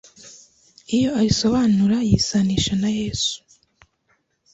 [0.95, 3.35] Iyo arisobanura yisanisha na ‘Yesu